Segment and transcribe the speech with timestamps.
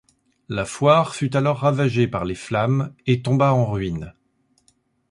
[0.49, 4.15] La foire fut alors ravagée par les flammes et tomba en ruines.